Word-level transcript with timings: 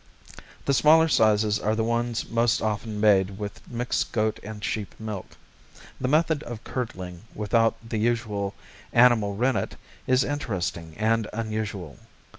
The 0.65 0.73
smaller 0.73 1.07
sizes 1.07 1.59
are 1.59 1.75
the 1.75 1.83
ones 1.83 2.27
most 2.27 2.59
often 2.59 2.99
made 2.99 3.37
with 3.37 3.61
mixed 3.69 4.11
goat 4.11 4.39
and 4.41 4.63
sheep 4.63 4.99
milk. 4.99 5.37
The 5.99 6.07
method 6.07 6.41
of 6.41 6.63
curdling 6.63 7.21
without 7.35 7.75
the 7.87 7.99
usual 7.99 8.55
animal 8.93 9.35
rennet 9.35 9.75
is 10.07 10.23
interesting 10.23 10.95
and 10.97 11.27
unusual. 11.33 11.99